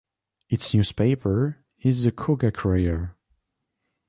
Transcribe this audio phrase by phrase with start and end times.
[0.49, 3.15] Its newspaper is the Cougar Crier.